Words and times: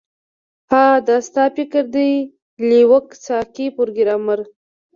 ها 0.71 0.85
دا 1.07 1.17
ستا 1.27 1.43
فکر 1.55 1.83
دی 1.93 2.09
لیوک 2.69 3.07
سکای 3.25 3.67
پروګرامر 3.77 4.39